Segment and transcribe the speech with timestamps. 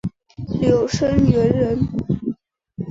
[0.59, 1.79] 刘声元人。